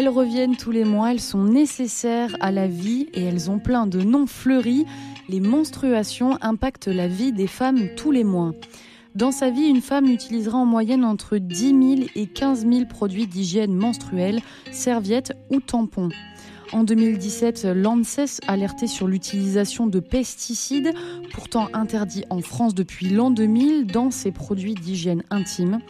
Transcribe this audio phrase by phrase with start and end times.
[0.00, 3.86] Elles reviennent tous les mois, elles sont nécessaires à la vie et elles ont plein
[3.86, 4.86] de noms fleuris.
[5.28, 8.52] Les menstruations impactent la vie des femmes tous les mois.
[9.14, 11.56] Dans sa vie, une femme utilisera en moyenne entre 10
[11.98, 14.40] 000 et 15 000 produits d'hygiène menstruelle,
[14.72, 16.08] serviettes ou tampons.
[16.72, 20.94] En 2017, l'ANSES alertait sur l'utilisation de pesticides,
[21.34, 25.80] pourtant interdits en France depuis l'an 2000 dans ces produits d'hygiène intime.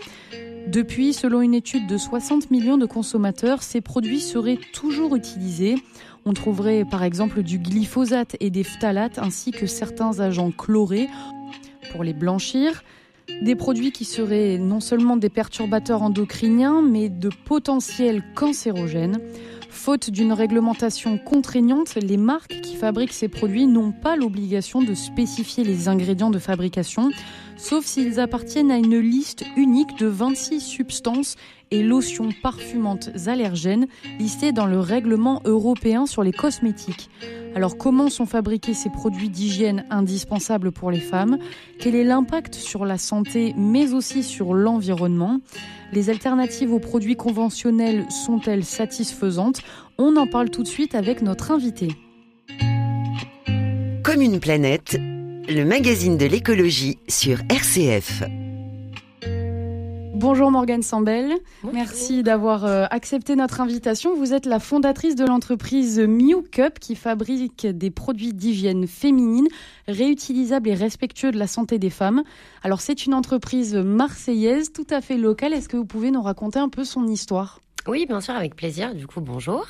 [0.67, 5.77] Depuis, selon une étude de 60 millions de consommateurs, ces produits seraient toujours utilisés.
[6.25, 11.09] On trouverait par exemple du glyphosate et des phtalates ainsi que certains agents chlorés
[11.91, 12.85] pour les blanchir.
[13.43, 19.19] Des produits qui seraient non seulement des perturbateurs endocriniens, mais de potentiels cancérogènes.
[19.71, 25.65] Faute d'une réglementation contraignante, les marques qui fabriquent ces produits n'ont pas l'obligation de spécifier
[25.65, 27.11] les ingrédients de fabrication,
[27.61, 31.37] sauf s'ils appartiennent à une liste unique de 26 substances
[31.71, 33.87] et lotions parfumantes allergènes
[34.19, 37.11] listées dans le règlement européen sur les cosmétiques.
[37.55, 41.39] Alors comment sont fabriqués ces produits d'hygiène indispensables pour les femmes?
[41.79, 45.39] Quel est l'impact sur la santé mais aussi sur l'environnement?
[45.93, 49.61] Les alternatives aux produits conventionnels sont-elles satisfaisantes?
[49.99, 51.89] On en parle tout de suite avec notre invité.
[54.03, 54.97] Comme une planète,
[55.51, 58.23] le magazine de l'écologie sur RCF.
[60.15, 61.33] Bonjour Morgane Sambel,
[61.73, 64.15] merci d'avoir euh, accepté notre invitation.
[64.15, 69.49] Vous êtes la fondatrice de l'entreprise Mew Cup qui fabrique des produits d'hygiène féminine
[69.89, 72.23] réutilisables et respectueux de la santé des femmes.
[72.63, 75.53] Alors c'est une entreprise marseillaise tout à fait locale.
[75.53, 77.61] Est-ce que vous pouvez nous raconter un peu son histoire?
[77.89, 78.95] Oui, bien sûr, avec plaisir.
[78.95, 79.67] Du coup, bonjour.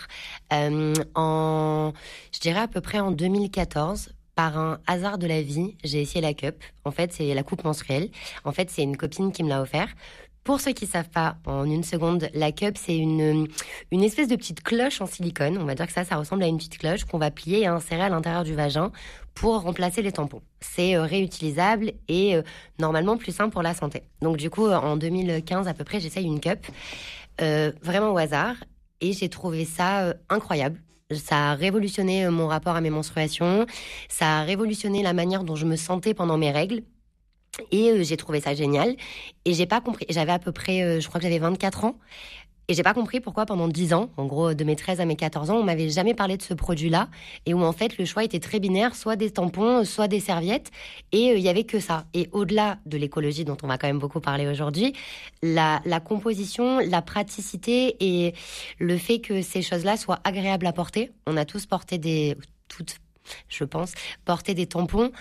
[0.53, 1.93] Euh, en,
[2.35, 6.23] je dirais à peu près en 2014, par un hasard de la vie, j'ai essayé
[6.23, 6.65] la cup.
[6.87, 8.09] En fait, c'est la coupe menstruelle.
[8.47, 9.89] En fait, c'est une copine qui me l'a offert.
[10.45, 13.49] Pour ceux qui savent pas, en une seconde, la cup, c'est une,
[13.91, 15.59] une espèce de petite cloche en silicone.
[15.59, 17.67] On va dire que ça, ça ressemble à une petite cloche qu'on va plier et
[17.67, 18.93] insérer à l'intérieur du vagin
[19.35, 20.41] pour remplacer les tampons.
[20.63, 22.41] C'est euh, réutilisable et euh,
[22.79, 24.05] normalement plus simple pour la santé.
[24.23, 26.67] Donc du coup, en 2015 à peu près, j'essaye une cup,
[27.43, 28.57] euh, vraiment au hasard,
[29.03, 30.81] et j'ai trouvé ça incroyable.
[31.13, 33.67] Ça a révolutionné mon rapport à mes menstruations,
[34.09, 36.83] ça a révolutionné la manière dont je me sentais pendant mes règles
[37.71, 38.97] et euh, j'ai trouvé ça génial.
[39.45, 40.07] Et j'ai pas compris.
[40.09, 41.97] J'avais à peu près, euh, je crois que j'avais 24 ans.
[42.71, 45.17] Et j'ai pas compris pourquoi pendant 10 ans, en gros de mes 13 à mes
[45.17, 47.09] 14 ans, on m'avait jamais parlé de ce produit-là
[47.45, 50.71] et où en fait le choix était très binaire, soit des tampons, soit des serviettes
[51.11, 52.05] et euh, il y avait que ça.
[52.15, 54.93] Et au-delà de l'écologie dont on va quand même beaucoup parler aujourd'hui,
[55.43, 58.35] la, la composition, la praticité et
[58.79, 61.11] le fait que ces choses-là soient agréables à porter.
[61.27, 62.37] On a tous porté des
[62.69, 63.01] toutes
[63.49, 63.93] je pense,
[64.25, 65.13] porter des tampons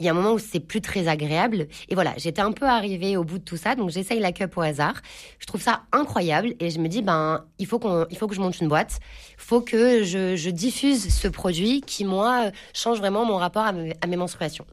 [0.00, 1.68] il y a un moment où c'est plus très agréable.
[1.88, 4.56] Et voilà, j'étais un peu arrivée au bout de tout ça, donc j'essaye la cup
[4.56, 5.00] au hasard.
[5.38, 8.34] Je trouve ça incroyable et je me dis, ben, il faut, qu'on, il faut que
[8.34, 8.98] je monte une boîte.
[9.38, 13.72] Il faut que je, je, diffuse ce produit qui, moi, change vraiment mon rapport à
[13.72, 14.66] mes, à mes menstruations.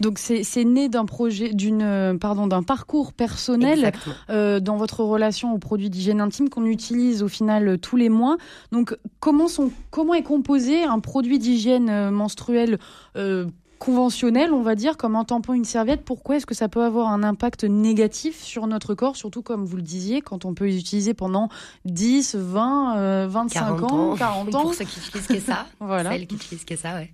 [0.00, 3.92] Donc c'est né d'un projet, d'une pardon, d'un parcours personnel
[4.28, 8.36] euh, dans votre relation aux produits d'hygiène intime qu'on utilise au final tous les mois.
[8.72, 12.78] Donc comment sont, comment est composé un produit d'hygiène euh, menstruelle
[13.16, 13.46] euh,
[13.80, 17.08] conventionnel, on va dire, comme un tampon, une serviette, pourquoi est-ce que ça peut avoir
[17.08, 20.78] un impact négatif sur notre corps, surtout comme vous le disiez, quand on peut les
[20.78, 21.48] utiliser pendant
[21.86, 26.10] 10, 20, 25 ans, 40 ans Pour ceux qui utilisent que ça, voilà.
[26.10, 27.10] celles qui utilisent que ça, ouais.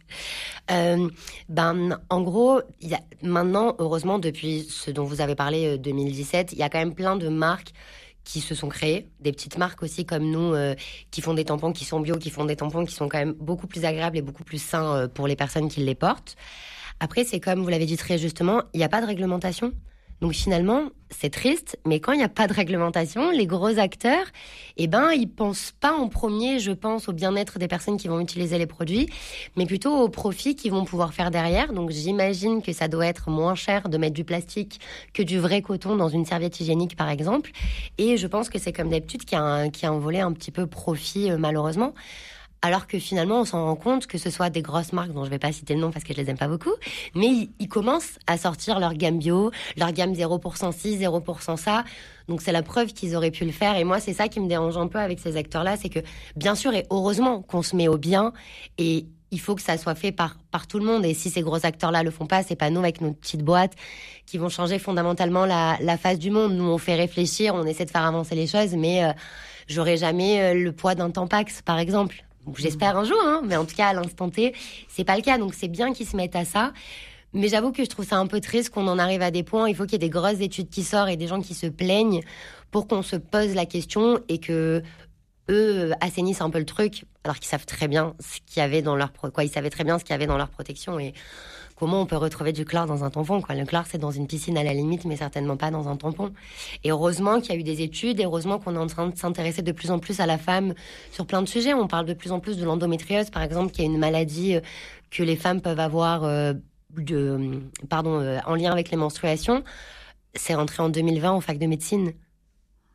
[0.72, 1.08] Euh,
[1.48, 6.52] ben, en gros, y a, maintenant, heureusement, depuis ce dont vous avez parlé, 2017, euh,
[6.52, 7.72] il y a quand même plein de marques
[8.26, 10.74] qui se sont créées, des petites marques aussi comme nous euh,
[11.12, 13.34] qui font des tampons qui sont bio, qui font des tampons qui sont quand même
[13.34, 16.36] beaucoup plus agréables et beaucoup plus sains euh, pour les personnes qui les portent.
[16.98, 19.72] Après, c'est comme vous l'avez dit très justement, il n'y a pas de réglementation.
[20.20, 24.26] Donc finalement, c'est triste, mais quand il n'y a pas de réglementation, les gros acteurs,
[24.76, 28.20] eh ben, ils pensent pas en premier, je pense, au bien-être des personnes qui vont
[28.20, 29.08] utiliser les produits,
[29.56, 31.72] mais plutôt au profit qu'ils vont pouvoir faire derrière.
[31.72, 34.80] Donc j'imagine que ça doit être moins cher de mettre du plastique
[35.12, 37.50] que du vrai coton dans une serviette hygiénique, par exemple.
[37.98, 40.32] Et je pense que c'est comme d'habitude qui a un, qui a un volet un
[40.32, 41.94] petit peu profit, euh, malheureusement
[42.66, 45.30] alors que finalement on s'en rend compte que ce soit des grosses marques dont je
[45.30, 46.74] vais pas citer le nom parce que je les aime pas beaucoup,
[47.14, 51.84] mais ils, commencent à sortir leur gamme bio, leur gamme 0% ci, 0% ça.
[52.26, 54.48] Donc c'est la preuve qu'ils auraient pu le faire et moi c'est ça qui me
[54.48, 56.00] dérange un peu avec ces acteurs-là, c'est que
[56.34, 58.32] bien sûr et heureusement qu'on se met au bien
[58.78, 61.04] et il faut que ça soit fait par, par tout le monde.
[61.04, 63.74] Et si ces gros acteurs-là le font pas, c'est pas nous avec nos petites boîtes
[64.24, 66.54] qui vont changer fondamentalement la, la face du monde.
[66.54, 69.12] Nous, on fait réfléchir, on essaie de faire avancer les choses, mais euh,
[69.68, 72.24] j'aurais jamais euh, le poids d'un Tampax, par exemple.
[72.56, 74.54] J'espère un jour, hein, mais en tout cas à l'instant T,
[74.88, 75.38] c'est pas le cas.
[75.38, 76.72] Donc c'est bien qu'ils se mettent à ça.
[77.32, 79.68] Mais j'avoue que je trouve ça un peu triste qu'on en arrive à des points.
[79.68, 81.66] Il faut qu'il y ait des grosses études qui sortent et des gens qui se
[81.66, 82.22] plaignent
[82.70, 84.82] pour qu'on se pose la question et que
[85.50, 88.82] eux assainissent un peu le truc, alors qu'ils savent très bien ce qu'il y avait
[88.82, 91.14] dans leur quoi, ils savaient très bien ce qu'il y avait dans leur protection et
[91.76, 93.42] comment on peut retrouver du chlore dans un tampon.
[93.48, 96.32] Le chlore c'est dans une piscine à la limite, mais certainement pas dans un tampon.
[96.82, 99.16] Et heureusement qu'il y a eu des études, et heureusement qu'on est en train de
[99.16, 100.74] s'intéresser de plus en plus à la femme
[101.12, 101.74] sur plein de sujets.
[101.74, 104.60] On parle de plus en plus de l'endométriose, par exemple, qui est une maladie euh,
[105.10, 106.54] que les femmes peuvent avoir euh,
[106.96, 109.62] de, pardon, euh, en lien avec les menstruations.
[110.34, 112.12] C'est rentré en 2020 en fac de médecine.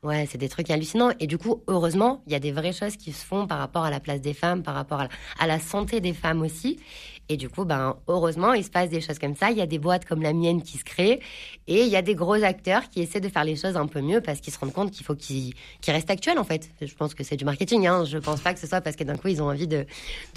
[0.04, 1.12] Ouais, c'est des trucs hallucinants.
[1.19, 3.83] Et du coup, heureusement, il y a des vraies choses qui se font par rapport
[3.83, 5.04] à la place des femmes, par rapport
[5.38, 6.80] à la, santé des femmes aussi.
[7.31, 9.51] Et du coup, ben, heureusement, il se passe des choses comme ça.
[9.51, 11.22] Il y a des boîtes comme la mienne qui se créent.
[11.66, 14.01] Et il y a des gros acteurs qui essaient de faire les choses un peu
[14.01, 15.54] mieux parce qu'ils se rendent compte qu'il faut qu'ils
[15.88, 16.69] restent actuels, en fait.
[16.81, 17.88] Je pense que c'est du marketing.
[17.88, 18.04] Hein.
[18.04, 19.86] Je pense pas que ce soit parce que d'un coup, ils ont envie de,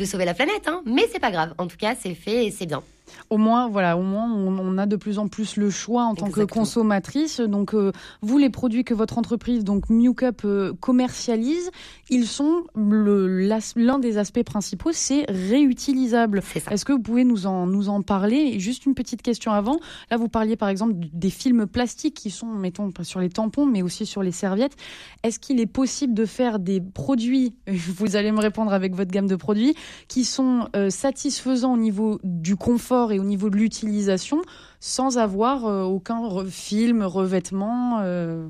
[0.04, 0.68] sauver la planète.
[0.68, 0.82] Hein.
[0.86, 1.52] Mais c'est pas grave.
[1.58, 2.84] En tout cas, c'est fait et c'est bien.
[3.30, 6.30] Au moins, voilà, au moins, on, a de plus en plus le choix en tant
[6.30, 7.40] que consommatrice.
[7.40, 7.92] Donc, euh,
[8.22, 11.70] vous, les produits que votre entreprise, donc Mewcup, euh, commercialise,
[12.10, 16.42] ils sont l'un des aspects principaux, c'est réutilisable.
[16.70, 18.58] Est-ce que vous pouvez nous en, nous en parler?
[18.58, 19.78] Juste une petite question avant.
[20.10, 23.66] Là, vous parliez par exemple des films plastiques qui sont, mettons, pas sur les tampons,
[23.66, 24.76] mais aussi sur les serviettes.
[25.22, 29.28] Est-ce qu'il est possible de faire des produits, vous allez me répondre avec votre gamme
[29.28, 29.74] de produits,
[30.08, 34.42] qui sont euh, satisfaisants au niveau du confort et au niveau de l'utilisation
[34.80, 38.46] sans avoir euh, aucun film, revêtement euh,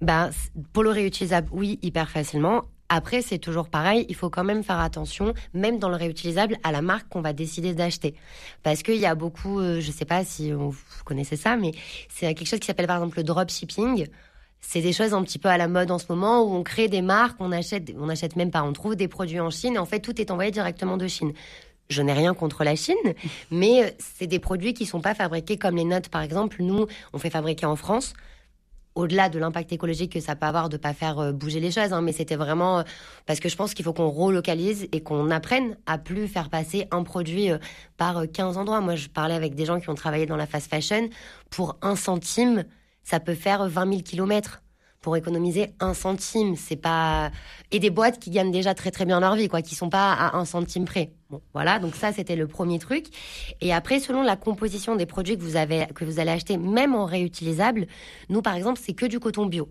[0.00, 0.30] bah,
[0.72, 2.62] Pour le réutilisable, oui, hyper facilement.
[2.88, 6.70] Après, c'est toujours pareil, il faut quand même faire attention, même dans le réutilisable, à
[6.72, 8.14] la marque qu'on va décider d'acheter.
[8.62, 11.72] Parce qu'il y a beaucoup, euh, je ne sais pas si vous connaissez ça, mais
[12.08, 14.06] c'est quelque chose qui s'appelle par exemple le dropshipping.
[14.60, 16.86] C'est des choses un petit peu à la mode en ce moment où on crée
[16.88, 19.78] des marques, on achète, on achète même pas, on trouve des produits en Chine et
[19.78, 21.32] en fait tout est envoyé directement de Chine.
[21.92, 22.96] Je n'ai rien contre la Chine,
[23.50, 26.56] mais euh, c'est des produits qui sont pas fabriqués comme les notes, par exemple.
[26.60, 28.14] Nous, on fait fabriquer en France.
[28.94, 31.92] Au-delà de l'impact écologique que ça peut avoir de pas faire euh, bouger les choses,
[31.92, 32.82] hein, mais c'était vraiment euh,
[33.26, 36.88] parce que je pense qu'il faut qu'on relocalise et qu'on apprenne à plus faire passer
[36.90, 37.50] un produit
[37.96, 38.80] par 15 endroits.
[38.80, 41.08] Moi, je parlais avec des gens qui ont travaillé dans la fast fashion.
[41.50, 42.64] Pour un centime,
[43.02, 44.61] ça peut faire 20 000 kilomètres
[45.02, 46.56] pour économiser un centime.
[46.56, 47.30] C'est pas
[47.70, 50.12] et des boîtes qui gagnent déjà très très bien leur vie, quoi, qui sont pas
[50.12, 51.10] à un centime près.
[51.28, 51.78] Bon, voilà.
[51.78, 53.06] Donc ça, c'était le premier truc.
[53.60, 56.94] Et après, selon la composition des produits que vous avez que vous allez acheter, même
[56.94, 57.86] en réutilisable,
[58.30, 59.68] nous par exemple, c'est que du coton bio.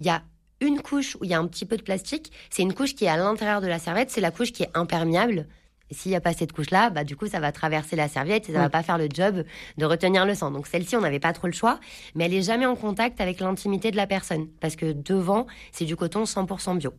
[0.00, 0.22] Il y a
[0.60, 2.32] une couche où il y a un petit peu de plastique.
[2.50, 4.10] C'est une couche qui est à l'intérieur de la serviette.
[4.10, 5.46] C'est la couche qui est imperméable.
[5.90, 8.52] S'il n'y a pas cette couche-là, bah, du coup, ça va traverser la serviette et
[8.52, 9.44] ça ne va pas faire le job
[9.78, 10.50] de retenir le sang.
[10.50, 11.80] Donc, celle-ci, on n'avait pas trop le choix,
[12.14, 14.48] mais elle est jamais en contact avec l'intimité de la personne.
[14.60, 16.92] Parce que devant, c'est du coton 100% bio.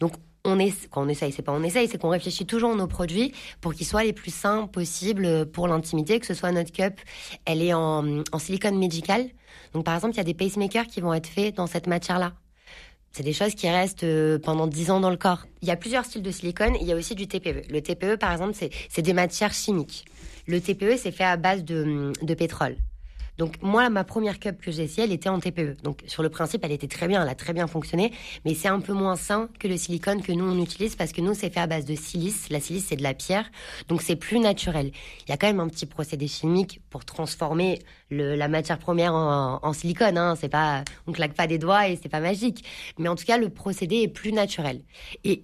[0.00, 0.12] Donc,
[0.44, 3.32] on est, quand on essaye, c'est pas on essaye, c'est qu'on réfléchit toujours nos produits
[3.60, 7.00] pour qu'ils soient les plus sains possibles pour l'intimité, que ce soit notre cup,
[7.44, 9.26] elle est en, en silicone médical.
[9.72, 12.32] Donc, par exemple, il y a des pacemakers qui vont être faits dans cette matière-là.
[13.12, 15.46] C'est des choses qui restent euh, pendant 10 ans dans le corps.
[15.60, 17.70] Il y a plusieurs styles de silicone, il y a aussi du TPE.
[17.70, 18.56] Le TPE, par exemple,
[18.88, 20.06] c'est des matières chimiques.
[20.46, 22.76] Le TPE, c'est fait à base de, de pétrole.
[23.38, 25.82] Donc moi, ma première cup que j'ai essayée, elle était en TPE.
[25.82, 28.12] Donc sur le principe, elle était très bien, elle a très bien fonctionné,
[28.44, 31.20] mais c'est un peu moins sain que le silicone que nous on utilise parce que
[31.20, 32.48] nous c'est fait à base de silice.
[32.50, 33.50] La silice c'est de la pierre,
[33.88, 34.92] donc c'est plus naturel.
[35.26, 37.80] Il y a quand même un petit procédé chimique pour transformer
[38.10, 40.18] la matière première en, silicone.
[40.18, 40.34] Hein.
[40.38, 42.64] C'est pas, on claque pas des doigts et c'est pas magique.
[42.98, 44.82] Mais en tout cas, le procédé est plus naturel.
[45.24, 45.42] Et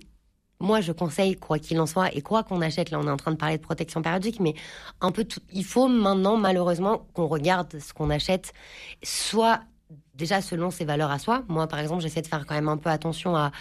[0.60, 3.16] moi, je conseille, quoi qu'il en soit, et quoi qu'on achète, là, on est en
[3.16, 4.54] train de parler de protection périodique, mais
[5.00, 8.52] un peu tout, il faut maintenant, malheureusement, qu'on regarde ce qu'on achète,
[9.02, 9.60] soit
[10.14, 11.44] déjà selon ses valeurs à soi.
[11.48, 13.52] Moi, par exemple, j'essaie de faire quand même un peu attention à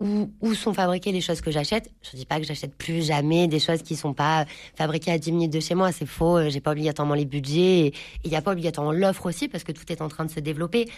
[0.00, 1.90] où, sont fabriquées les choses que j'achète.
[2.02, 5.32] Je dis pas que j'achète plus jamais des choses qui sont pas fabriquées à 10
[5.32, 5.92] minutes de chez moi.
[5.92, 6.48] C'est faux.
[6.48, 9.72] J'ai pas obligatoirement les budgets et il n'y a pas obligatoirement l'offre aussi parce que
[9.72, 10.88] tout est en train de se développer.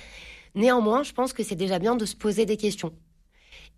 [0.54, 2.92] Néanmoins, je pense que c'est déjà bien de se poser des questions.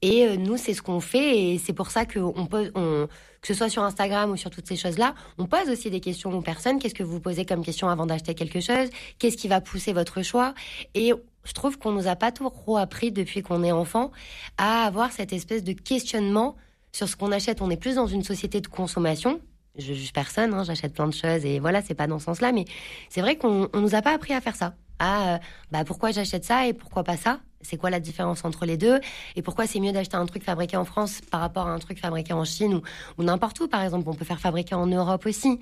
[0.02, 3.08] Et euh, nous, c'est ce qu'on fait et c'est pour ça pose, on,
[3.40, 6.36] que ce soit sur Instagram ou sur toutes ces choses-là, on pose aussi des questions
[6.36, 6.78] aux personnes.
[6.78, 8.88] Qu'est-ce que vous posez comme question avant d'acheter quelque chose?
[9.18, 10.54] Qu'est-ce qui va pousser votre choix?
[10.94, 11.12] Et
[11.44, 14.10] je trouve qu'on nous a pas trop appris depuis qu'on est enfant
[14.58, 16.56] à avoir cette espèce de questionnement
[16.92, 17.62] sur ce qu'on achète.
[17.62, 19.40] On est plus dans une société de consommation.
[19.76, 22.52] Je juge personne, hein, j'achète plein de choses et voilà, c'est pas dans ce sens-là,
[22.52, 22.66] mais
[23.08, 24.74] c'est vrai qu'on on nous a pas appris à faire ça.
[25.02, 25.38] Euh,
[25.70, 27.40] bah pourquoi j'achète ça et pourquoi pas ça?
[27.60, 29.00] C'est quoi la différence entre les deux?
[29.36, 31.98] Et pourquoi c'est mieux d'acheter un truc fabriqué en France par rapport à un truc
[31.98, 32.80] fabriqué en Chine
[33.18, 34.08] ou, n'importe où par exemple?
[34.08, 35.60] On peut faire fabriquer en Europe aussi.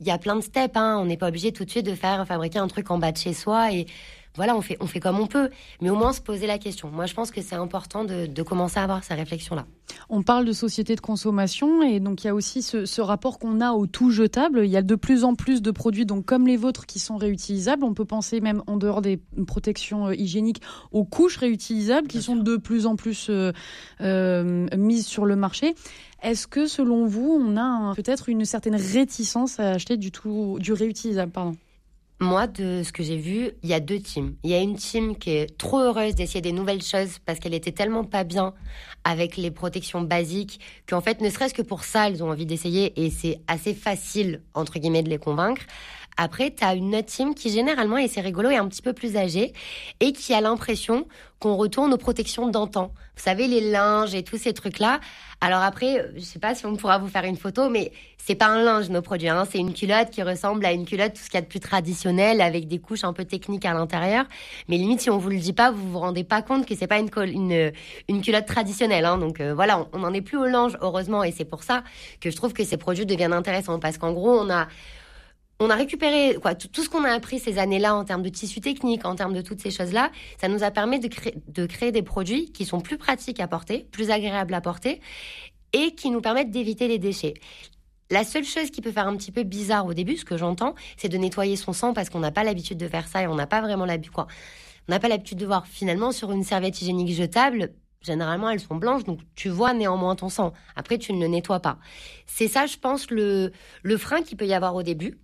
[0.00, 0.98] Il y a plein de steps hein.
[1.00, 3.16] on n'est pas obligé tout de suite de faire fabriquer un truc en bas de
[3.16, 3.86] chez soi et
[4.38, 6.90] voilà, on fait, on fait comme on peut, mais au moins se poser la question.
[6.90, 9.66] Moi, je pense que c'est important de, commencer à avoir ces réflexions-là.
[10.10, 13.60] On parle de société de consommation et donc il y a aussi ce, rapport qu'on
[13.60, 14.60] a au tout jetable.
[14.64, 17.16] Il y a de plus en plus de produits, donc comme les vôtres, qui sont
[17.16, 17.82] réutilisables.
[17.82, 22.36] On peut penser même en dehors des protections euh, hygiéniques aux couches réutilisables qui sont
[22.36, 23.50] de plus en plus euh,
[24.00, 25.74] euh, mises sur le marché.
[26.22, 30.72] Est-ce que selon vous, on a peut-être une certaine réticence à acheter du tout du
[30.72, 31.56] réutilisable, pardon?
[32.20, 34.34] Moi, de ce que j'ai vu, il y a deux teams.
[34.42, 37.54] Il y a une team qui est trop heureuse d'essayer des nouvelles choses parce qu'elle
[37.54, 38.54] était tellement pas bien
[39.04, 40.58] avec les protections basiques
[40.88, 44.42] qu'en fait, ne serait-ce que pour ça, elles ont envie d'essayer et c'est assez facile,
[44.54, 45.62] entre guillemets, de les convaincre.
[46.20, 48.92] Après, tu as une autre team qui généralement, et c'est rigolo, est un petit peu
[48.92, 49.52] plus âgée
[50.00, 51.06] et qui a l'impression
[51.38, 52.92] qu'on retourne aux protections d'antan.
[53.16, 54.98] Vous savez, les linges et tous ces trucs-là.
[55.40, 58.46] Alors après, je sais pas si on pourra vous faire une photo, mais c'est pas
[58.46, 59.28] un linge nos produits.
[59.28, 59.44] Hein.
[59.48, 61.60] C'est une culotte qui ressemble à une culotte tout ce qu'il y a de plus
[61.60, 64.24] traditionnel avec des couches un peu techniques à l'intérieur.
[64.68, 66.88] Mais limite, si on vous le dit pas, vous vous rendez pas compte que c'est
[66.88, 67.72] pas une, une,
[68.08, 69.04] une culotte traditionnelle.
[69.04, 69.18] Hein.
[69.18, 71.84] Donc euh, voilà, on n'en est plus au linge heureusement, et c'est pour ça
[72.20, 74.66] que je trouve que ces produits deviennent intéressants parce qu'en gros, on a
[75.60, 76.36] on a récupéré
[76.72, 79.42] tout, ce qu'on a appris ces années-là en termes de tissu technique, en termes de
[79.42, 80.10] toutes ces choses-là.
[80.40, 83.48] Ça nous a permis de, créer, de créer des produits qui sont plus pratiques à
[83.48, 85.00] porter, plus agréables à porter
[85.72, 87.34] et qui nous permettent d'éviter les déchets.
[88.10, 90.74] La seule chose qui peut faire un petit peu bizarre au début, ce que j'entends,
[90.96, 93.34] c'est de nettoyer son sang parce qu'on n'a pas l'habitude de faire ça et on
[93.34, 98.76] n'a pas vraiment l'habitude de voir finalement sur une serviette hygiénique jetable, généralement elles sont
[98.76, 100.54] blanches, donc tu vois néanmoins ton sang.
[100.74, 101.78] Après, tu ne le nettoies pas.
[102.24, 105.18] C'est ça, je pense, le, le frein qu'il peut y avoir au début.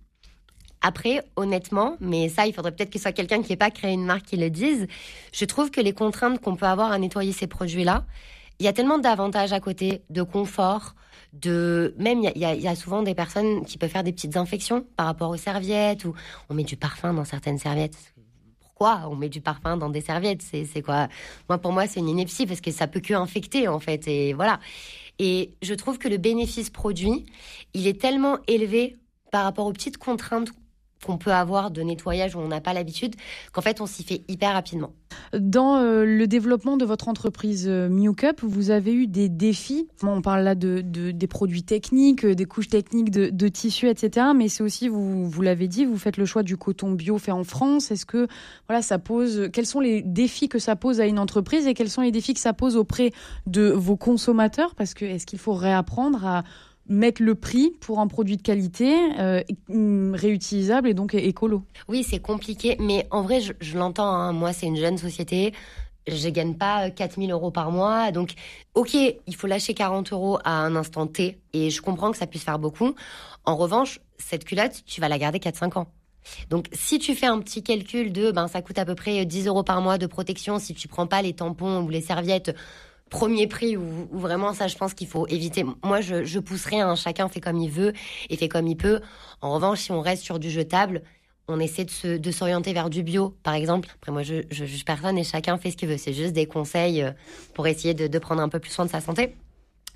[0.87, 4.05] Après, honnêtement, mais ça, il faudrait peut-être qu'il soit quelqu'un qui n'ait pas créé une
[4.05, 4.85] marque qui le dise,
[5.33, 8.05] je trouve que les contraintes qu'on peut avoir à nettoyer ces produits-là,
[8.59, 10.93] il y a tellement d'avantages à côté, de confort,
[11.33, 15.07] de même il y, a, souvent des personnes qui peuvent faire des petites infections par
[15.07, 16.13] rapport aux serviettes ou
[16.49, 17.97] on met du parfum dans certaines serviettes.
[18.59, 20.43] Pourquoi on met du parfum dans des serviettes?
[20.43, 21.07] C'est quoi?
[21.49, 24.33] Moi pour moi c'est une ineptie parce que ça peut que infecter en fait et
[24.33, 24.59] voilà.
[25.17, 27.25] Et je trouve que le bénéfice produit,
[27.73, 28.97] il est tellement élevé
[29.31, 30.51] par rapport aux petites contraintes
[31.05, 33.15] qu'on peut avoir de nettoyage où on n'a pas l'habitude,
[33.51, 34.91] qu'en fait on s'y fait hyper rapidement.
[35.33, 39.87] Dans euh, le développement de votre entreprise euh, Cup, vous avez eu des défis.
[40.03, 44.27] On parle là de, des produits techniques, euh, des couches techniques de, de tissus, etc.
[44.35, 47.31] Mais c'est aussi, vous, vous l'avez dit, vous faites le choix du coton bio fait
[47.31, 47.91] en France.
[47.91, 48.27] Est-ce que
[48.67, 51.89] voilà, ça pose Quels sont les défis que ça pose à une entreprise et quels
[51.89, 53.11] sont les défis que ça pose auprès
[53.47, 54.75] de vos consommateurs?
[54.75, 56.43] Parce que est-ce qu'il faut réapprendre à
[56.87, 61.63] mettre le prix pour un produit de qualité euh, mm, réutilisable et donc écolo.
[61.87, 64.07] Oui, c'est compliqué, mais en vrai, je, l'entends.
[64.07, 64.33] Hein.
[64.33, 65.53] Moi, c'est une jeune société.
[66.07, 68.11] Je gagne pas 4000 euros par mois.
[68.11, 68.33] Donc,
[68.75, 71.39] ok, il faut lâcher 40 euros à un instant T.
[71.53, 72.93] Et je comprends que ça puisse faire beaucoup.
[73.43, 75.87] En revanche, cette culotte, tu vas la garder 4-5 ans.
[76.49, 79.47] Donc, si tu fais un petit calcul de, ben, ça coûte à peu près 10
[79.47, 82.55] euros par mois de protection si tu prends pas les tampons ou les serviettes
[83.09, 85.63] premier prix ou vraiment ça, je pense qu'il faut éviter.
[85.83, 87.93] Moi, je, je pousserai, un chacun fait comme il veut
[88.29, 89.01] et fait comme il peut.
[89.41, 91.03] En revanche, si on reste sur du jetable,
[91.47, 93.89] on essaie de, de s'orienter vers du bio, par exemple.
[93.95, 95.97] Après, moi, je, je juge personne et chacun fait ce qu'il veut.
[95.97, 97.11] C'est juste des conseils euh,
[97.53, 99.35] pour essayer de, de prendre un peu plus soin de sa santé.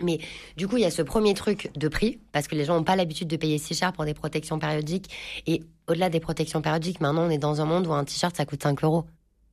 [0.01, 0.19] Mais
[0.55, 2.83] du coup, il y a ce premier truc de prix, parce que les gens n'ont
[2.83, 5.09] pas l'habitude de payer si cher pour des protections périodiques.
[5.45, 8.45] Et au-delà des protections périodiques, maintenant, on est dans un monde où un t-shirt, ça
[8.45, 9.05] coûte 5 euros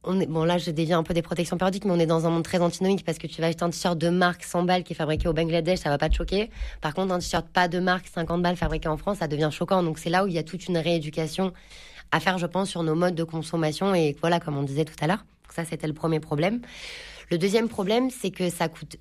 [0.07, 2.31] on bon là je dévie un peu des protections périodiques, mais on est dans un
[2.31, 4.93] monde très antinomique parce que tu vas acheter un t-shirt de marque 100 balles qui
[4.93, 6.51] est fabriqué au Bangladesh, ça va pas te choquer.
[6.81, 9.83] Par contre, un t-shirt pas de marque 50 balles fabriqué en France, ça devient choquant.
[9.83, 11.53] Donc c'est là où il y a toute une rééducation
[12.13, 14.95] à faire, je pense, sur nos modes de consommation et voilà, comme on disait tout
[15.01, 15.25] à l'heure.
[15.55, 16.61] Ça, c'était le premier problème.
[17.31, 18.97] Le deuxième problème, c'est que ça coûte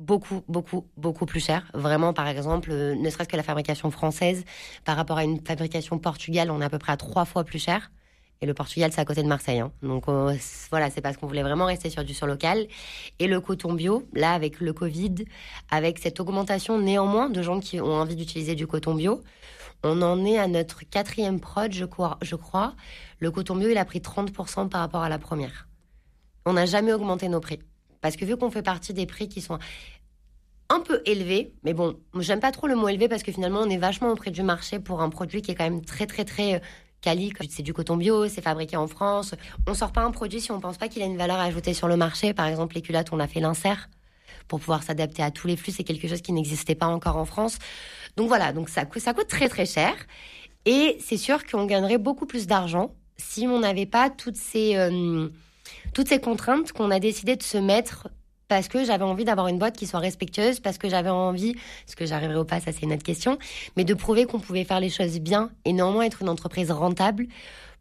[0.00, 1.70] beaucoup, beaucoup, beaucoup plus cher.
[1.74, 4.44] Vraiment, par exemple, euh, ne serait-ce que la fabrication française,
[4.84, 7.58] par rapport à une fabrication portugale, on est à peu près à trois fois plus
[7.62, 7.90] cher.
[8.42, 9.60] Et le Portugal, c'est à côté de Marseille.
[9.60, 9.70] Hein.
[9.82, 10.04] Donc
[10.70, 12.66] voilà, c'est parce qu'on voulait vraiment rester sur du sur local.
[13.18, 15.14] Et le coton bio, là, avec le Covid,
[15.70, 19.22] avec cette augmentation néanmoins de gens qui ont envie d'utiliser du coton bio,
[19.82, 22.74] on en est à notre quatrième prod, je crois.
[23.18, 25.68] Le coton bio, il a pris 30% par rapport à la première.
[26.46, 27.60] On n'a jamais augmenté nos prix.
[28.00, 29.58] Parce que vu qu'on fait partie des prix qui sont
[30.70, 33.68] un peu élevés, mais bon, j'aime pas trop le mot élevé parce que finalement on
[33.68, 36.54] est vachement auprès du marché pour un produit qui est quand même très très très
[36.54, 36.58] euh,
[37.00, 39.34] Cali, c'est du coton bio, c'est fabriqué en France.
[39.66, 41.88] On sort pas un produit si on pense pas qu'il a une valeur ajoutée sur
[41.88, 42.34] le marché.
[42.34, 43.88] Par exemple, les culottes, on a fait l'insert
[44.48, 45.72] pour pouvoir s'adapter à tous les flux.
[45.72, 47.58] C'est quelque chose qui n'existait pas encore en France.
[48.16, 49.94] Donc voilà, donc ça, coûte très très cher.
[50.66, 55.28] Et c'est sûr qu'on gagnerait beaucoup plus d'argent si on n'avait pas toutes ces, euh,
[55.94, 58.08] toutes ces contraintes qu'on a décidé de se mettre
[58.50, 61.94] parce que j'avais envie d'avoir une boîte qui soit respectueuse, parce que j'avais envie, est-ce
[61.94, 63.38] que j'arriverai au pas, ça c'est une autre question,
[63.76, 67.28] mais de prouver qu'on pouvait faire les choses bien et néanmoins être une entreprise rentable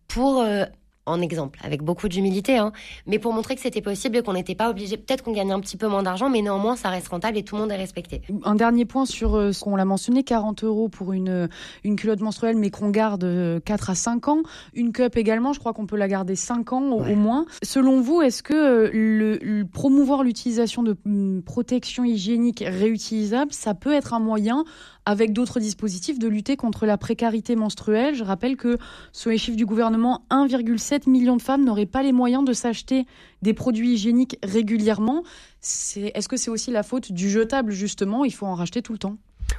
[0.07, 0.65] pour, euh,
[1.09, 2.71] en exemple, avec beaucoup d'humilité, hein,
[3.07, 4.97] mais pour montrer que c'était possible et qu'on n'était pas obligé.
[4.97, 7.55] Peut-être qu'on gagnait un petit peu moins d'argent, mais néanmoins, ça reste rentable et tout
[7.55, 8.21] le monde est respecté.
[8.43, 11.49] Un dernier point sur euh, ce qu'on l'a mentionné 40 euros pour une,
[11.83, 13.21] une culotte menstruelle, mais qu'on garde
[13.65, 14.43] 4 euh, à 5 ans.
[14.73, 17.45] Une cup également, je crois qu'on peut la garder 5 ans au, moins.
[17.63, 23.93] Selon vous, est-ce que euh, le, promouvoir l'utilisation de hum, protection hygiénique réutilisable, ça peut
[23.93, 24.63] être un moyen
[25.09, 28.13] avec d'autres dispositifs de lutter contre la précarité menstruelle.
[28.13, 28.77] Je rappelle que,
[29.11, 33.07] sur les chiffres du gouvernement, 1,7 million de femmes n'auraient pas les moyens de s'acheter
[33.41, 35.23] des produits hygiéniques régulièrement.
[35.63, 38.23] Est-ce que c'est aussi la faute du jetable, justement?
[38.23, 39.17] Il faut en racheter tout le temps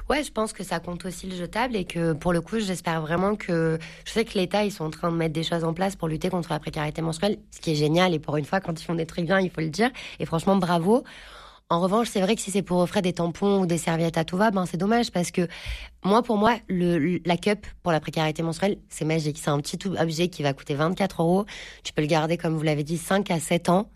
[0.09, 3.01] Ouais, je pense que ça compte aussi le jetable et que pour le coup, j'espère
[3.01, 5.73] vraiment que je sais que l'État ils sont en train de mettre des choses en
[5.73, 8.61] place pour lutter contre la précarité menstruelle, ce qui est génial et pour une fois
[8.61, 9.91] quand ils font des trucs bien, il faut le dire
[10.21, 11.03] et franchement bravo.
[11.71, 14.25] En revanche, c'est vrai que si c'est pour offrir des tampons ou des serviettes à
[14.25, 15.47] tout va, ben c'est dommage parce que
[16.03, 19.37] moi, pour moi, la cup pour la précarité menstruelle, c'est magique.
[19.41, 21.45] C'est un petit objet qui va coûter 24 euros.
[21.85, 23.89] Tu peux le garder, comme vous l'avez dit, 5 à 7 ans.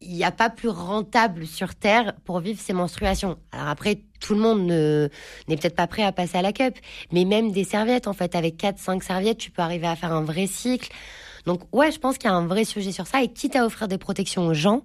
[0.00, 3.36] Il n'y a pas plus rentable sur Terre pour vivre ses menstruations.
[3.52, 6.74] Alors après, tout le monde n'est peut-être pas prêt à passer à la cup,
[7.12, 10.22] mais même des serviettes, en fait, avec 4-5 serviettes, tu peux arriver à faire un
[10.22, 10.90] vrai cycle.
[11.44, 13.22] Donc ouais, je pense qu'il y a un vrai sujet sur ça.
[13.22, 14.84] Et quitte à offrir des protections aux gens,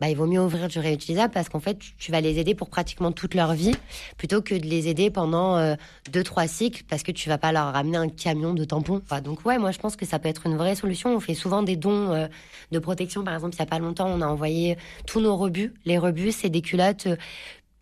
[0.00, 2.70] bah, il vaut mieux ouvrir du réutilisable parce qu'en fait, tu vas les aider pour
[2.70, 3.74] pratiquement toute leur vie
[4.16, 5.76] plutôt que de les aider pendant euh,
[6.10, 9.00] deux, trois cycles parce que tu vas pas leur ramener un camion de tampons.
[9.22, 11.14] donc, ouais, moi, je pense que ça peut être une vraie solution.
[11.14, 12.26] On fait souvent des dons euh,
[12.72, 13.22] de protection.
[13.22, 15.72] Par exemple, il y a pas longtemps, on a envoyé tous nos rebuts.
[15.84, 17.16] Les rebuts, c'est des culottes euh,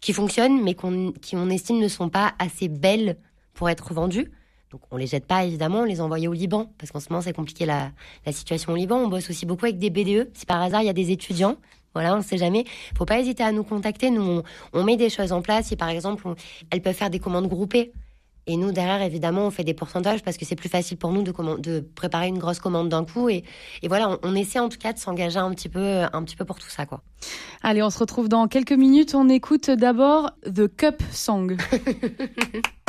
[0.01, 3.17] qui fonctionnent, mais qu'on, qui, on estime, ne sont pas assez belles
[3.55, 4.31] pour être vendues.
[4.71, 7.21] Donc on les jette pas évidemment, on les envoie au Liban parce qu'en ce moment
[7.21, 7.91] c'est compliqué la,
[8.25, 8.99] la situation au Liban.
[8.99, 10.31] On bosse aussi beaucoup avec des BDE.
[10.33, 11.57] Si par hasard il y a des étudiants
[11.95, 12.65] voilà, on ne sait jamais.
[12.97, 14.11] Faut pas hésiter à nous contacter.
[14.11, 14.43] Nous,
[14.73, 15.67] on, met des choses en place.
[15.67, 16.27] Si par exemple,
[16.71, 17.93] elles peuvent faire des commandes groupées.
[18.47, 21.23] Et nous, derrière, évidemment, on fait des pourcentages parce que c'est plus facile pour nous
[21.23, 23.29] de, de préparer une grosse commande d'un coup.
[23.29, 23.45] Et,
[23.87, 26.59] voilà, on, essaie en tout cas de s'engager un petit peu, un petit peu pour
[26.59, 27.03] tout ça, quoi.
[27.63, 29.15] Allez, on se retrouve dans quelques minutes.
[29.15, 31.57] On écoute d'abord The Cup Song.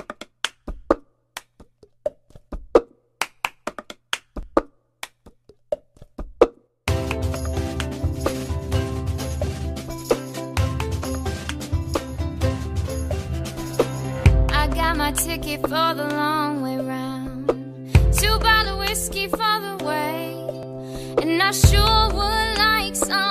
[15.72, 17.48] for the long way round.
[18.20, 20.36] Two bottle whiskey for the way.
[21.22, 23.31] And I sure would like some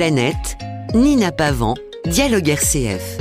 [0.00, 0.56] planète,
[0.94, 1.74] Nina Pavant,
[2.06, 3.18] Dialogue RCF.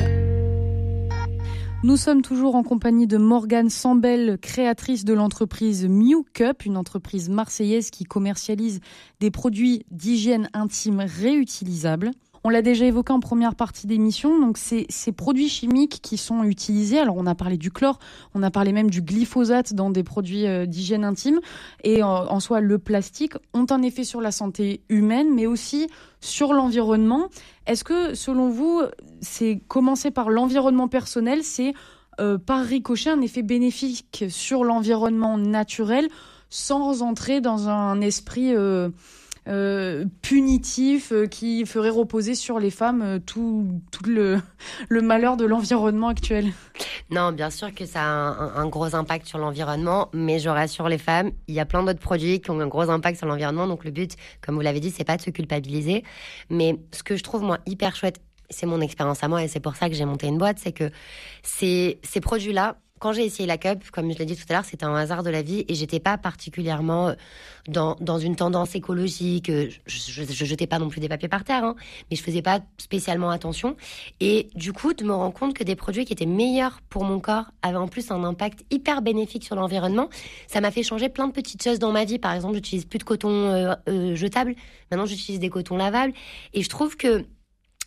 [1.84, 7.28] Nous sommes toujours en compagnie de Morgane Sambel, créatrice de l'entreprise Mew Cup, une entreprise
[7.28, 8.80] marseillaise qui commercialise
[9.20, 12.12] des produits d'hygiène intime réutilisables.
[12.44, 17.00] On l'a déjà évoqué en première partie d'émission, donc ces produits chimiques qui sont utilisés.
[17.00, 18.00] Alors on a parlé du chlore,
[18.34, 21.40] on a parlé même du glyphosate dans des produits euh, d'hygiène intime,
[21.84, 25.88] et en soi le plastique ont un effet sur la santé humaine, mais aussi
[26.22, 27.30] sur l'environnement.
[27.68, 28.82] Est-ce que selon vous,
[29.22, 31.74] c'est commencer par l'environnement personnel, c'est
[32.46, 36.10] par ricochet un effet bénéfique sur l'environnement naturel
[36.50, 38.90] sans entrer dans un esprit euh,
[40.22, 44.40] punitif euh, qui ferait reposer sur les femmes euh, tout, tout le,
[44.90, 46.52] le malheur de l'environnement actuel.
[47.10, 50.98] Non, bien sûr que ça a un, gros impact sur l'environnement, mais je rassure les
[50.98, 53.68] femmes, il y a plein d'autres produits qui ont un gros impact sur l'environnement.
[53.68, 56.04] Donc le but, comme vous l'avez dit, c'est pas de se culpabiliser.
[56.50, 59.60] Mais ce que je trouve moi hyper chouette, c'est mon expérience à moi et c'est
[59.60, 60.92] pour ça que j'ai monté une boîte, c'est que
[61.44, 64.66] ces, ces produits-là, quand j'ai essayé la cup, comme je l'ai dit tout à l'heure,
[64.66, 67.14] c'était un hasard de la vie et j'étais pas particulièrement euh,
[67.68, 69.50] dans, dans une tendance écologique.
[69.50, 71.76] Euh, je, je, jetais pas non plus des papiers par terre, hein,
[72.10, 73.78] mais je faisais pas spécialement attention.
[74.20, 77.20] Et du coup, de me rendre compte que des produits qui étaient meilleurs pour mon
[77.20, 80.10] corps avaient en plus un impact hyper bénéfique sur l'environnement,
[80.48, 82.20] ça m'a fait changer plein de petites choses dans ma vie.
[82.20, 84.56] Par exemple, j'utilise plus de coton euh, jetable.
[84.92, 86.14] Maintenant, j'utilise des cotons lavables.
[86.54, 87.26] Et je trouve que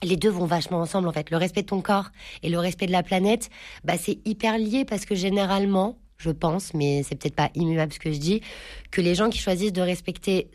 [0.03, 1.31] les deux vont vachement ensemble en fait.
[1.31, 2.11] Le respect de ton corps
[2.43, 3.51] et le respect de la planète,
[3.85, 7.99] bah c'est hyper lié parce que généralement, je pense, mais c'est peut-être pas immuable ce
[7.99, 8.43] que je dis,
[8.91, 10.51] que les gens qui choisissent de respecter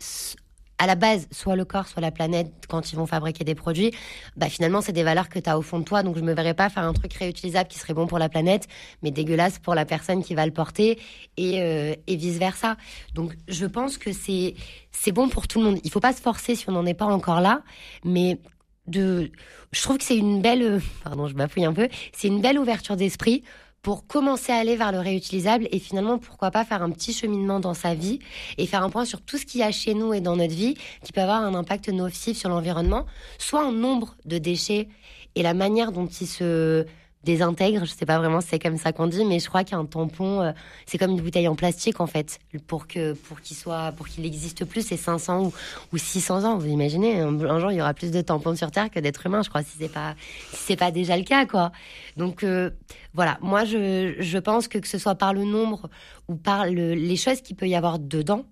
[0.78, 3.90] à la base soit le corps, soit la planète quand ils vont fabriquer des produits,
[4.36, 6.02] bah finalement c'est des valeurs que tu as au fond de toi.
[6.02, 8.68] Donc je me verrais pas faire un truc réutilisable qui serait bon pour la planète,
[9.02, 10.98] mais dégueulasse pour la personne qui va le porter
[11.36, 12.76] et, euh, et vice versa.
[13.14, 14.54] Donc je pense que c'est
[14.92, 15.80] c'est bon pour tout le monde.
[15.82, 17.62] Il faut pas se forcer si on n'en est pas encore là,
[18.04, 18.38] mais
[18.88, 19.30] de,
[19.72, 22.58] je trouve que c'est une belle, euh, pardon, je bafouille un peu, c'est une belle
[22.58, 23.42] ouverture d'esprit
[23.82, 27.60] pour commencer à aller vers le réutilisable et finalement pourquoi pas faire un petit cheminement
[27.60, 28.18] dans sa vie
[28.58, 30.54] et faire un point sur tout ce qu'il y a chez nous et dans notre
[30.54, 30.74] vie
[31.04, 33.06] qui peut avoir un impact nocif sur l'environnement,
[33.38, 34.88] soit en nombre de déchets
[35.36, 36.84] et la manière dont ils se
[37.24, 37.84] désintègre.
[37.84, 40.40] Je sais pas vraiment si c'est comme ça qu'on dit, mais je crois qu'un tampon,
[40.40, 40.52] euh,
[40.86, 44.24] c'est comme une bouteille en plastique en fait, pour que pour qu'il soit, pour qu'il
[44.24, 45.52] existe plus, c'est 500 ou,
[45.92, 46.58] ou 600 ans.
[46.58, 49.42] Vous imaginez, un, jour il y aura plus de tampons sur Terre que d'êtres humains.
[49.42, 50.14] Je crois si c'est pas
[50.50, 51.72] si c'est pas déjà le cas quoi.
[52.16, 52.70] Donc euh,
[53.14, 55.88] voilà, moi je je pense que que ce soit par le nombre
[56.28, 58.44] ou par le, les choses qu'il peut y avoir dedans.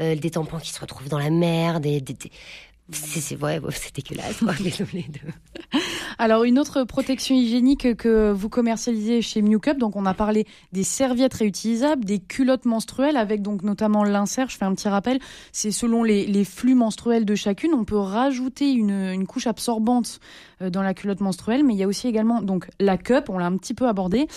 [0.00, 2.16] Euh, des tampons qui se retrouvent dans la mer, des, des,
[2.90, 5.78] c'est ouais, c'est dégueulasse, désolé de...
[6.18, 10.46] Alors une autre protection hygiénique que vous commercialisez chez Mew Cup, donc on a parlé
[10.72, 14.48] des serviettes réutilisables, des culottes menstruelles avec donc notamment l'insert.
[14.48, 15.18] Je fais un petit rappel,
[15.52, 20.20] c'est selon les, flux menstruels de chacune, on peut rajouter une, une, couche absorbante
[20.62, 23.38] euh, dans la culotte menstruelle, mais il y a aussi également donc la cup, on
[23.38, 24.28] l'a un petit peu abordé,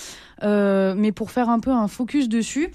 [0.44, 2.72] euh, mais pour faire un peu un focus dessus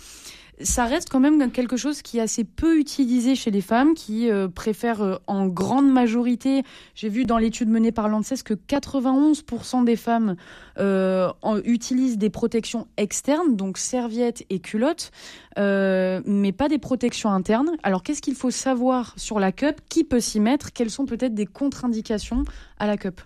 [0.60, 4.30] ça reste quand même quelque chose qui est assez peu utilisé chez les femmes, qui
[4.30, 6.62] euh, préfèrent euh, en grande majorité,
[6.94, 10.36] j'ai vu dans l'étude menée par l'ANSES que 91% des femmes
[10.78, 11.32] euh,
[11.64, 15.10] utilisent des protections externes, donc serviettes et culottes,
[15.56, 17.70] mais pas des protections internes.
[17.82, 19.80] Alors qu'est-ce qu'il faut savoir sur la cup?
[19.88, 20.72] Qui peut s'y mettre?
[20.72, 22.44] Quelles sont peut-être des contre-indications
[22.78, 23.20] à la cup?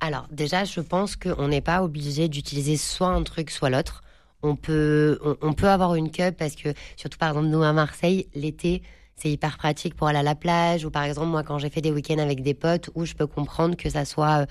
[0.00, 4.02] Alors déjà, je pense qu'on n'est pas obligé d'utiliser soit un truc, soit l'autre
[4.46, 8.28] on peut, on, peut avoir une cup parce que, surtout par exemple, nous à Marseille,
[8.34, 8.82] l'été,
[9.16, 11.80] c'est hyper pratique pour aller à la plage ou par exemple, moi, quand j'ai fait
[11.80, 14.46] des week-ends avec des potes où je peux comprendre que ça soit.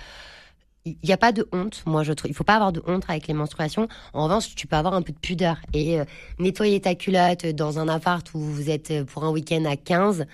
[0.85, 2.29] Il euh, n'y a pas de honte, moi je trouve.
[2.29, 3.87] Il faut pas avoir de honte avec les menstruations.
[4.13, 6.05] En revanche, tu peux avoir un peu de pudeur et euh,
[6.39, 10.25] nettoyer ta culotte dans un appart où vous êtes euh, pour un week-end à 15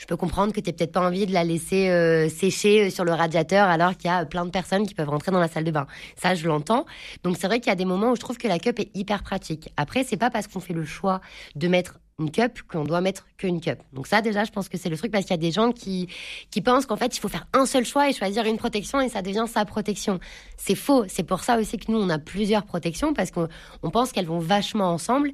[0.00, 3.04] je peux comprendre que tu peut-être pas envie de la laisser euh, sécher euh, sur
[3.04, 5.64] le radiateur alors qu'il y a plein de personnes qui peuvent rentrer dans la salle
[5.64, 5.86] de bain.
[6.16, 6.86] Ça, je l'entends.
[7.22, 8.90] Donc c'est vrai qu'il y a des moments où je trouve que la cup est
[8.94, 9.70] hyper pratique.
[9.76, 11.20] Après, c'est pas parce qu'on fait le choix
[11.54, 13.78] de mettre une cup qu'on doit mettre qu'une cup.
[13.92, 15.72] Donc ça déjà je pense que c'est le truc parce qu'il y a des gens
[15.72, 16.08] qui
[16.50, 19.08] qui pensent qu'en fait il faut faire un seul choix et choisir une protection et
[19.08, 20.20] ça devient sa protection.
[20.58, 23.48] C'est faux, c'est pour ça aussi que nous on a plusieurs protections parce qu'on
[23.90, 25.30] pense qu'elles vont vachement ensemble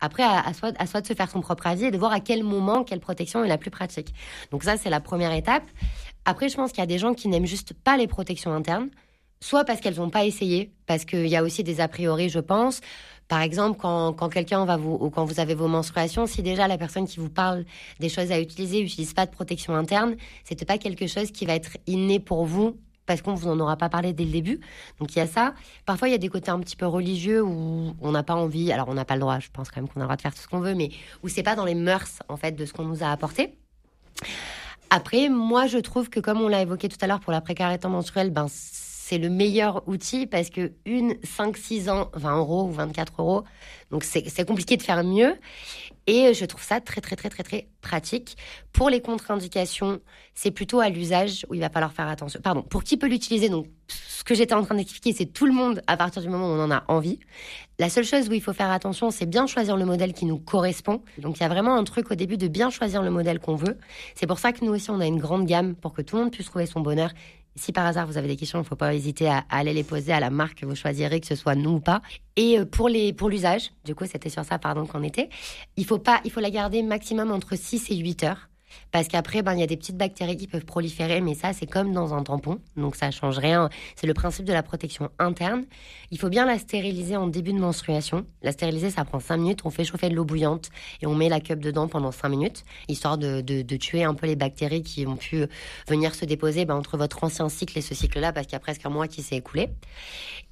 [0.00, 2.20] après, à, soi, à soi de se faire son propre avis et de voir à
[2.20, 4.14] quel moment, quelle protection est la plus pratique.
[4.50, 5.64] Donc ça, c'est la première étape.
[6.24, 8.90] Après, je pense qu'il y a des gens qui n'aiment juste pas les protections internes,
[9.40, 12.40] soit parce qu'elles n'ont pas essayé, parce qu'il y a aussi des a priori, je
[12.40, 12.80] pense.
[13.28, 16.66] Par exemple, quand, quand quelqu'un va vous, ou quand vous avez vos menstruations, si déjà
[16.66, 17.64] la personne qui vous parle
[18.00, 21.54] des choses à utiliser n'utilise pas de protection interne, c'est pas quelque chose qui va
[21.54, 24.60] être inné pour vous parce qu'on vous en aura pas parlé dès le début.
[25.00, 25.54] Donc il y a ça.
[25.86, 28.70] Parfois il y a des côtés un petit peu religieux où on n'a pas envie.
[28.70, 29.40] Alors on n'a pas le droit.
[29.40, 30.90] Je pense quand même qu'on a le droit de faire tout ce qu'on veut, mais
[31.24, 33.56] où c'est pas dans les mœurs en fait de ce qu'on nous a apporté.
[34.90, 37.88] Après, moi je trouve que comme on l'a évoqué tout à l'heure pour la précarité
[37.88, 42.72] menstruelle, ben c'est le meilleur outil parce que une 5 6 ans 20 euros ou
[42.72, 43.44] 24 euros
[43.90, 45.34] donc c'est compliqué de faire mieux
[46.08, 48.36] et je trouve ça très très très très très pratique.
[48.72, 50.00] Pour les contre-indications
[50.34, 52.40] c'est plutôt à l'usage où il va falloir faire attention.
[52.42, 55.52] Pardon pour qui peut l'utiliser donc ce que j'étais en train d'expliquer c'est tout le
[55.52, 57.20] monde à partir du moment où on en a envie.
[57.78, 60.38] La seule chose où il faut faire attention c'est bien choisir le modèle qui nous
[60.38, 61.02] correspond.
[61.18, 63.56] Donc il y a vraiment un truc au début de bien choisir le modèle qu'on
[63.56, 63.76] veut.
[64.14, 66.22] C'est pour ça que nous aussi on a une grande gamme pour que tout le
[66.22, 67.10] monde puisse trouver son bonheur
[67.58, 69.82] Si par hasard vous avez des questions, il ne faut pas hésiter à, aller les
[69.82, 72.00] poser à la marque que vous choisirez, que ce soit nous ou pas.
[72.36, 75.28] Et euh, pour les pour l'usage, du coup c'était sur ça pardon qu'on était,
[75.76, 78.48] il faut pas il faut la garder maximum entre 6 et 8 heures
[78.90, 81.66] parce qu'après, ben, il y a des petites bactéries qui peuvent proliférer, mais ça, c'est
[81.66, 82.60] comme dans un tampon.
[82.76, 83.68] Donc, ça change rien.
[83.96, 85.64] C'est le principe de la protection interne.
[86.10, 88.26] Il faut bien la stériliser en début de menstruation.
[88.42, 89.60] La stériliser, ça prend 5 minutes.
[89.64, 90.70] On fait chauffer de l'eau bouillante
[91.02, 94.26] et on met la cup dedans pendant 5 minutes, histoire de, de, tuer un peu
[94.26, 95.46] les bactéries qui ont pu
[95.86, 98.60] venir se déposer ben, entre votre ancien cycle et ce cycle-là, parce qu'il y a
[98.60, 99.68] presque un mois qui s'est écoulé.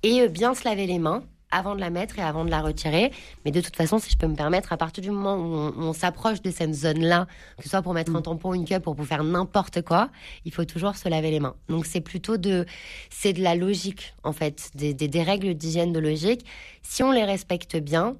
[0.02, 2.60] Et euh, bien se laver les mains avant de la mettre et avant de la
[2.60, 3.12] retirer.
[3.44, 5.92] Mais de toute façon, si je peux me permettre, à partir du moment où on,
[5.92, 8.24] s'approche de cette zone-là, que ce soit pour mettre un mm.
[8.24, 10.10] tampon, une cup, pour faire n'importe quoi,
[10.44, 11.54] il faut toujours se laver les mains.
[11.68, 12.66] Donc c'est plutôt de,
[13.10, 16.44] c'est de la logique en fait, des, des, règles d'hygiène de logique.
[16.82, 18.16] Si on les respecte bien,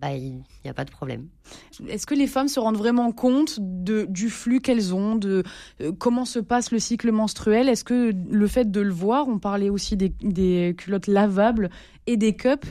[0.00, 1.28] bah, il n'y a pas de problème.
[1.88, 5.42] Est-ce que les femmes se rendent vraiment compte de, du flux qu'elles ont, de
[5.80, 7.68] euh, comment se passe le cycle menstruel?
[7.68, 11.70] Est-ce que le fait de le voir, on parlait aussi des, des culottes lavables
[12.06, 12.66] et des cups,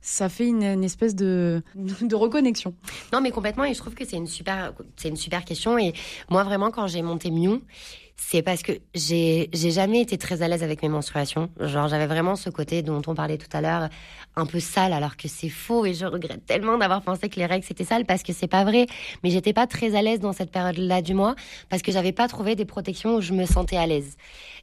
[0.00, 2.74] ça fait une, espèce de, de, reconnexion?
[3.12, 3.64] Non, mais complètement.
[3.64, 5.78] Et je trouve que c'est une super, c'est une super question.
[5.78, 5.94] Et
[6.30, 7.60] moi, vraiment, quand j'ai monté Miu,
[8.16, 11.50] c'est parce que j'ai jamais été très à l'aise avec mes menstruations.
[11.60, 13.88] Genre j'avais vraiment ce côté dont on parlait tout à l'heure,
[14.36, 17.46] un peu sale, alors que c'est faux et je regrette tellement d'avoir pensé que les
[17.46, 18.86] règles c'était sale parce que c'est pas vrai.
[19.22, 21.36] Mais j'étais pas très à l'aise dans cette période-là du mois
[21.68, 24.16] parce que j'avais pas trouvé des protections où je me sentais à l'aise.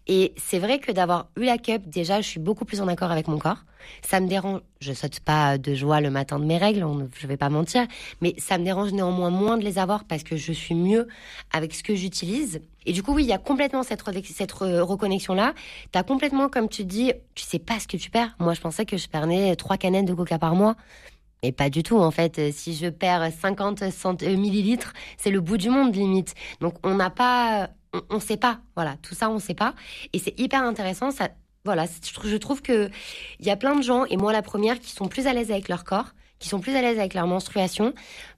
[0.07, 3.11] Et c'est vrai que d'avoir eu la cup, déjà, je suis beaucoup plus en accord
[3.11, 3.63] avec mon corps.
[4.01, 6.85] Ça me dérange, je saute pas de joie le matin de mes règles,
[7.17, 7.85] je vais pas mentir,
[8.21, 11.07] mais ça me dérange néanmoins moins de les avoir parce que je suis mieux
[11.51, 12.61] avec ce que j'utilise.
[12.85, 15.53] Et du coup, oui, il y a complètement cette, cette reconnexion-là.
[15.91, 18.35] Tu as complètement, comme tu dis, tu sais pas ce que tu perds.
[18.39, 20.75] Moi, je pensais que je perdais trois canettes de coca par mois.
[21.41, 22.51] Et pas du tout, en fait.
[22.51, 23.83] Si je perds 50
[24.23, 26.33] millilitres, c'est le bout du monde, limite.
[26.61, 27.69] Donc, on n'a pas,
[28.09, 28.59] on ne sait pas.
[28.75, 29.73] Voilà, tout ça, on ne sait pas.
[30.13, 31.11] Et c'est hyper intéressant.
[31.11, 31.29] Ça,
[31.65, 32.89] voilà, je trouve que
[33.39, 35.51] il y a plein de gens, et moi la première, qui sont plus à l'aise
[35.51, 37.93] avec leur corps, qui sont plus à l'aise avec leur menstruation,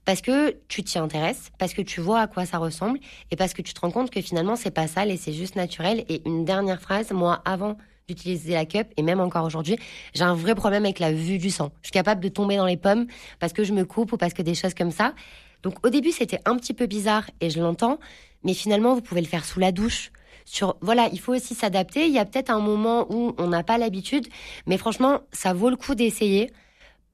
[0.05, 2.99] parce que tu t'y intéresses, parce que tu vois à quoi ça ressemble,
[3.31, 5.55] et parce que tu te rends compte que finalement c'est pas sale et c'est juste
[5.55, 6.05] naturel.
[6.07, 9.77] Et une dernière phrase, moi avant d'utiliser la cup et même encore aujourd'hui,
[10.13, 11.71] j'ai un vrai problème avec la vue du sang.
[11.81, 13.07] Je suis capable de tomber dans les pommes
[13.39, 15.15] parce que je me coupe ou parce que des choses comme ça.
[15.63, 17.97] Donc au début c'était un petit peu bizarre et je l'entends,
[18.43, 20.11] mais finalement, vous pouvez le faire sous la douche.
[20.45, 22.05] Sur, voilà, il faut aussi s'adapter.
[22.05, 24.27] Il y a peut-être un moment où on n'a pas l'habitude,
[24.67, 26.51] mais franchement, ça vaut le coup d'essayer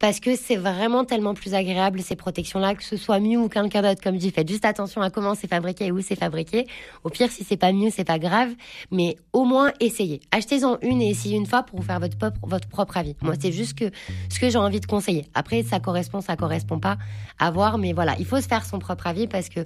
[0.02, 3.84] parce que c'est vraiment tellement plus agréable ces protections-là, que ce soit mieux ou quelqu'un
[3.84, 4.32] d'autre, comme dit.
[4.32, 6.66] Faites juste attention à comment c'est fabriqué et où c'est fabriqué.
[7.04, 8.50] Au pire, si c'est pas mieux, c'est pas grave,
[8.90, 10.20] mais au moins essayez.
[10.32, 13.16] Achetez-en une et essayez une fois pour vous faire votre propre, votre propre avis.
[13.22, 13.92] Moi, c'est juste que
[14.30, 15.28] ce que j'ai envie de conseiller.
[15.36, 16.98] Après, ça correspond, ça correspond pas
[17.38, 19.60] à voir, mais voilà, il faut se faire son propre avis parce que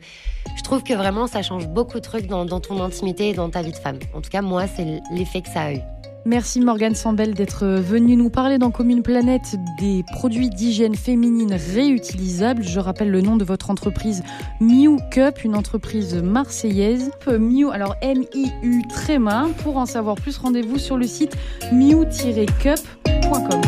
[0.57, 3.49] je trouve que vraiment ça change beaucoup de trucs dans, dans ton intimité et dans
[3.49, 3.99] ta vie de femme.
[4.13, 5.94] En tout cas, moi, c'est l'effet que ça a eu.
[6.27, 12.63] Merci Morgane Sambel d'être venue nous parler dans Commune Planète des produits d'hygiène féminine réutilisables.
[12.63, 14.23] Je rappelle le nom de votre entreprise
[14.59, 17.11] Miu Cup, une entreprise marseillaise.
[17.27, 19.45] Miu, alors M-I-U Tréma.
[19.61, 21.37] Pour en savoir plus, rendez-vous sur le site
[21.71, 23.61] miu-cup.com.